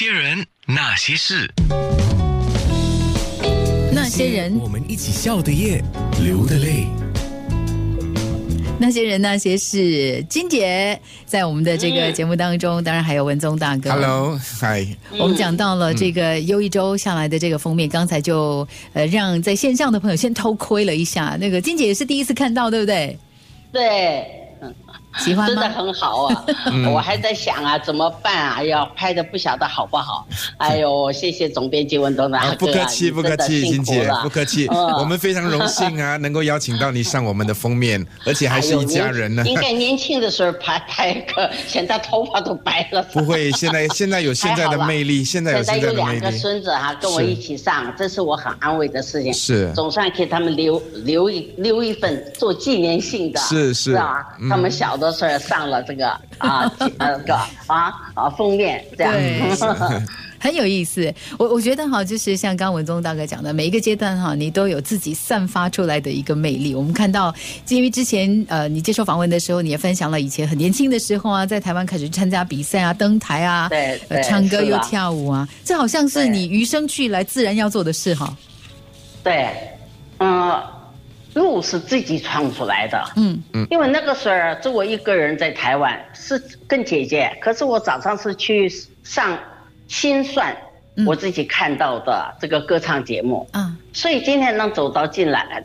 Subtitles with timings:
[0.00, 1.52] 别人那些事，
[3.92, 5.82] 那些人，我们一起笑的夜，
[6.22, 6.86] 流的泪。
[8.78, 13.90] 那些人，那些事，金姐在我们的这个节目当中，当然还有文宗大哥。
[13.90, 14.86] Hello，嗨，
[15.18, 23.18] 我们讲到了这个优一周下来的这个封面，刚才就呃让在线上的朋友先偷窥了一下，那个金姐也是第一次看到，对不对？
[23.72, 24.24] 对，
[25.18, 25.46] 喜欢？
[25.46, 26.44] 真的很好啊！
[26.94, 28.62] 我还在想啊，怎么办啊？
[28.62, 30.26] 要拍的不晓得好不好？
[30.58, 39.48] 哎呦，谢谢总编辑文东大哥、啊，不客气，不客气，金姐，不客气，嗯我们非常荣幸啊，能够邀请到你上我们的封面， 而且还是一家人呢哎。
[39.50, 43.02] 应该年轻的时候拍拍个，现在头发都白了。
[43.12, 46.38] 不会，现在现在有现在的魅力，现在有现现在的魅在有两个。
[46.38, 49.32] 孙子哈、跟我一起上，这是我很安慰的事情。
[49.34, 54.36] 是总算给他们留留一留一份做纪念性的，是是吧？
[54.40, 56.08] 嗯他们小的上了这个
[56.38, 57.34] 啊那个
[57.66, 59.12] 啊啊封面这样。
[59.12, 59.42] 对
[60.40, 66.76] 很有意思，我我觉得哈，就是像刚刚文宗大哥讲的，每一个阶段哈，你都有自己散发出来的一个魅力。
[66.76, 67.34] 我们看到，
[67.66, 78.32] 因为之前呃，你接受访问的时候，你也分享了以前很年轻的时候啊，在台湾开始参加比赛啊，登台啊，对呃唱歌又跳舞啊，这好像是你与生俱来自然要做的事哈。
[79.24, 79.48] 对，
[80.20, 80.62] 嗯，
[81.34, 83.02] 路是自己创出来的。
[83.16, 87.30] 嗯嗯因为那个时候就我一个人在台湾，是跟姐姐。
[87.40, 88.68] 可是我早上是去
[89.04, 89.38] 上
[89.86, 90.56] 心算，
[90.96, 95.62] 嗯我自己看到的这个歌唱节目，啊，所以今天能走到进来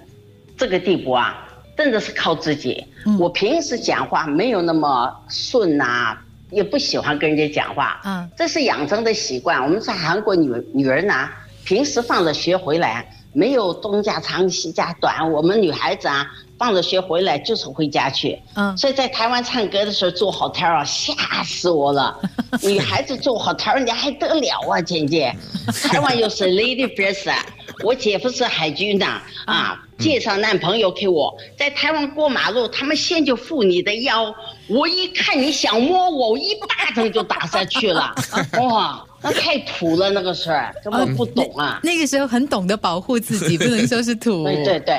[0.58, 2.86] 这个地步啊，真的是靠自己。
[3.06, 6.18] 嗯我平时讲话没有那么顺呐、
[6.52, 9.62] 也不喜欢跟人家讲话，嗯这是养成的习惯。
[9.62, 11.30] 我们在韩国女女人呐、
[11.66, 16.26] 平时放了学回来，没有东家长西家短，我们女孩子啊，
[16.58, 18.40] 放了学回来就是回家去。
[18.56, 22.18] 嗯所以在台湾唱歌的时候做好台儿啊，吓死我了。
[22.62, 25.36] 女孩子做好台儿，你还得了啊，姐姐？
[25.90, 27.46] 台湾又是 lady first 啊，
[27.84, 29.06] 我姐夫是海军的
[29.46, 34.34] 啊，介绍男朋友给我，在台湾过马路，他们先就扶你的腰，
[34.68, 38.14] 我一看你想摸我，我一巴掌就打下去了，
[38.62, 41.80] 哇，那太土了那个事儿，根本不懂啊。
[41.82, 44.44] 那个时候很懂得保护自己，不能说是土。
[44.46, 44.96] 对对对，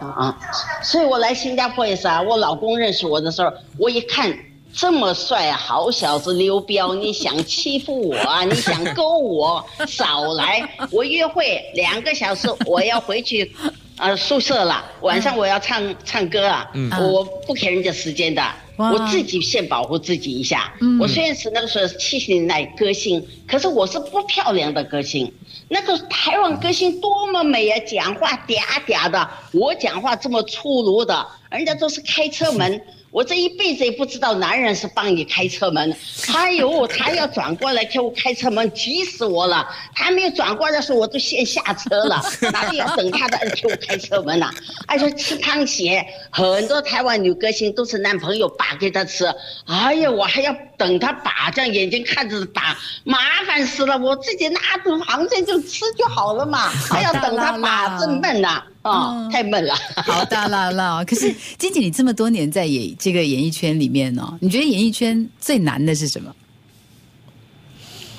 [0.00, 0.34] 啊，
[0.82, 2.22] 所以我来新加坡也是啊。
[2.22, 4.32] 我老公认识我的时候，我一看
[4.72, 8.44] 这么帅啊，好小子刘彪，你想欺负我啊？
[8.44, 9.64] 你想勾我？
[9.86, 10.62] 少来！
[10.90, 13.54] 我约会两个小时，我要回去。
[14.00, 16.70] 呃，宿舍了，晚上我要唱唱歌啊，
[17.00, 20.72] 我不给人家时间的，哇我自己先保护自己一下。
[20.80, 25.30] 嗯我虽然是那个时候七十年代歌星，可是我是不漂亮的歌星。
[25.68, 28.56] 那个台湾歌星多么美啊，讲话嗲
[28.86, 32.80] 嗲的，我讲话这么粗鲁的，人家都是开车门。
[33.10, 35.96] 我这一辈子也不知道男人是帮你开车门，
[36.34, 39.66] 哎呦，他要转过来给我开车门，急死我了。
[39.94, 44.50] 他没有转过来的时候，我都先下车了， 哪里要等他的给我开车门呐、
[44.86, 49.24] 而且吃螃蟹，很多台湾女歌星都是男朋友把给她吃，
[49.66, 53.96] 哎呀，我还要等他把，这样眼睛看着把，麻烦死了。
[53.98, 59.74] 我自己拿着螃蟹就吃就好了嘛，还要等他把，真闷呐、啊，嗯太闷了。
[59.96, 61.04] 好大啦啦！
[61.04, 66.34] 可是金姐，你这么多年在演这个演艺圈里面呢、你觉得演艺圈最难的是什么？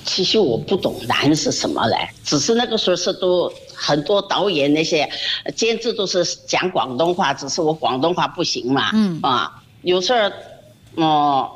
[0.05, 5.07] 其实我不懂难是什么嘞，只是那个时候是都很多导演那些
[5.43, 8.89] 呃监制都是讲广东话，只是我广东话不行嘛。
[8.93, 11.51] 嗯啊，有时候，哦、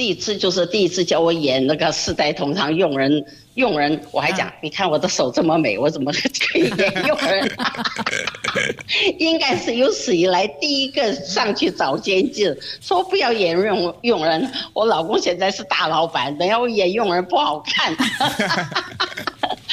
[0.00, 3.22] 第一次就是第一次叫我演那个四代同堂佣人，
[3.56, 7.46] 佣人我还讲，啊你看我的手这么美，我怎么可以演佣人？
[9.20, 14.50] 应该是有史以来第一个上去找监制，说不要演佣佣人。
[14.72, 17.94] 我老公现在是大老板，等下我演佣人不好看。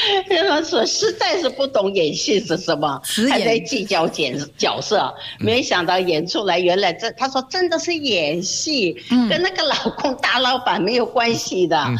[0.47, 9.27] 他说实在是不懂演戏是什么还在计较角角色，没想到演出来原来这他说真的是演戏，嗯。
[9.29, 11.93] 跟那个老公大老板没有关系的、啊。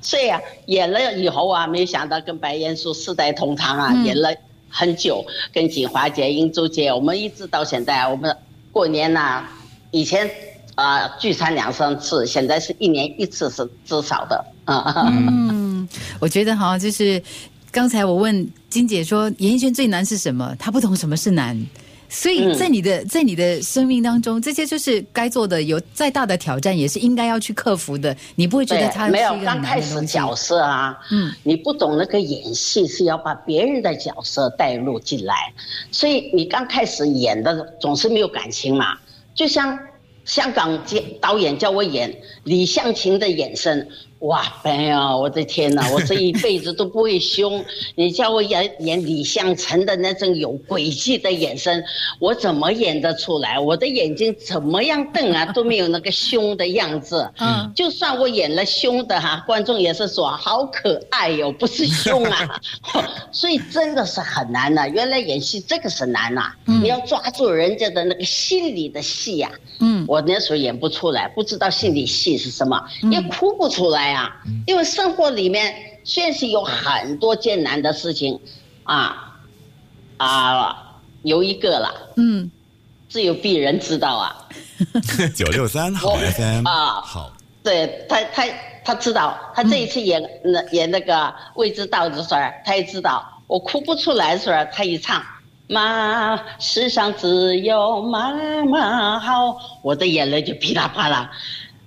[0.00, 4.04] 所以啊，演了以后啊，没想到跟白岩松世代同堂啊，嗯。
[4.04, 4.34] 演了
[4.68, 8.36] 很久，跟锦华姐、英珠姐，我们一直到现在，我们
[8.72, 9.46] 过年呐、
[9.90, 10.30] 以前
[10.74, 14.44] 啊、聚餐两三次，现在是一年一次是至少的。
[14.66, 15.08] 啊。
[15.08, 15.65] 嗯，
[16.20, 17.22] 我觉得哈，就是
[17.70, 20.54] 刚才我问金姐说，演艺圈最难是什么？
[20.58, 21.60] 她不懂什么是难。
[22.08, 28.16] 所以在你的、在你的生命当中，这些就是该做的，有再大的挑战，也是应该要去克服的。
[28.36, 30.00] 你不会觉得它是没有刚开始？
[30.06, 35.34] 角色啊，嗯，你不懂那个演戏是要把别人的角色带入进来，
[35.90, 38.96] 所以你刚开始演的总是没有感情嘛。
[39.34, 39.76] 就像
[40.24, 43.88] 香港接导演叫我演李香琴的眼神，
[44.26, 47.64] 哇，没有，我的天哪，我这一辈子都不会凶。
[47.94, 51.84] 你叫我演演李相成的那种有诡计的眼神，
[52.18, 53.58] 我怎么演得出来？
[53.58, 57.30] 我的眼睛怎么样瞪啊，都没有那个凶的样子。
[57.38, 62.60] 嗯，就算我演了凶的哈，观众也是说好可爱哟，不是凶啊。
[63.30, 69.50] 所以真的是很难的，原来演戏这个是难呐，你要抓住人家的那个心里的戏呀。
[69.78, 72.82] 嗯，我那时候演不出来，不知道心理戏是什么，
[73.12, 74.15] 也哭不出来。
[74.16, 74.36] 呀，
[74.66, 75.74] 因为生活里面
[76.04, 78.40] 确实有很多艰难的事情，
[78.84, 79.36] 啊
[80.16, 82.50] 啊，有一个了，嗯，
[83.10, 84.48] 只有鄙人知道啊。
[85.36, 87.32] 九六三好 FM 啊，好，
[87.62, 88.44] 对他他
[88.84, 93.32] 他知道，他这一次演那演那个未知道的时候，他也知道。
[93.46, 95.22] 我哭不出来的时候，他一唱
[95.68, 98.32] 妈，世上只有妈
[98.64, 101.30] 妈好，我的眼泪就噼里啪啦，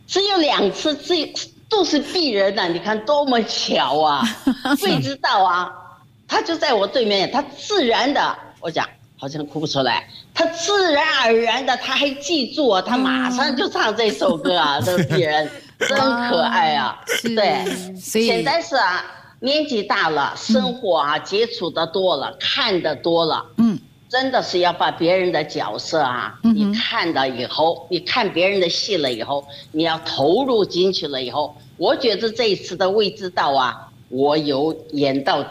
[0.07, 1.27] 只有两次，只有。
[1.69, 4.23] 都是鄙人呐，你看多么巧啊！
[4.77, 5.71] 谁知道啊，
[6.27, 8.87] 他就在我对面，他自然的，我讲
[9.17, 15.49] 好像哭不出来，他自然而然的他还记住啊，他马上就唱这首歌啊， 这个鄙人
[15.79, 15.97] 真
[16.29, 16.99] 可爱啊！
[17.23, 17.63] 对，
[17.95, 19.05] 现在是啊，
[19.39, 23.79] 年纪大了，生活啊接触的多了，看的多了，嗯。
[24.09, 35.45] 真的是要把别人的角色啊，你看到以后，你看别人的戏了以后，你要投入进去了以后，我觉得这一次的未知道啊，我有演到，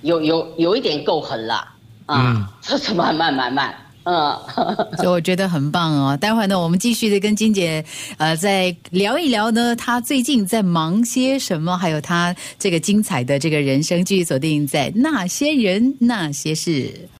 [0.00, 1.68] 有有有一点够狠了
[2.06, 4.34] 啊，这是慢慢慢慢，嗯，
[4.96, 6.16] 所以我觉得很棒哦。
[6.16, 7.84] 待会儿呢，我们继续的跟金姐
[8.16, 17.08] 呃再聊一聊呢，她最近在忙些什么，还有她这个精彩的这个人生，继续锁定在那些人那些事。